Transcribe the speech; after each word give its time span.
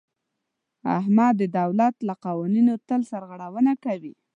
احمد 0.97 1.33
د 1.41 1.43
دولت 1.59 1.95
له 2.07 2.13
قوانینو 2.25 2.73
تل 2.87 3.01
سرغړونه 3.11 3.73
کوي. 3.85 4.13